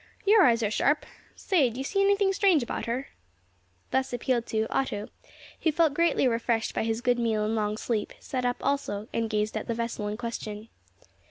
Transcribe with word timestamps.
Your 0.25 0.41
eyes 0.41 0.63
are 0.63 0.71
sharp! 0.71 1.05
Say, 1.35 1.69
d'you 1.69 1.83
see 1.83 2.01
anything 2.01 2.33
strange 2.33 2.63
about 2.63 2.87
her?" 2.87 3.09
Thus 3.91 4.11
appealed 4.13 4.47
to, 4.47 4.65
Otto, 4.71 5.09
who 5.61 5.71
felt 5.71 5.93
greatly 5.93 6.27
refreshed 6.27 6.73
by 6.73 6.85
his 6.85 7.01
good 7.01 7.19
meal 7.19 7.45
and 7.45 7.53
long 7.53 7.77
sleep, 7.77 8.11
sat 8.19 8.43
up 8.43 8.57
and 8.61 8.67
also 8.67 9.07
gazed 9.27 9.55
at 9.55 9.67
the 9.67 9.75
vessel 9.75 10.07
in 10.07 10.17
question. 10.17 10.69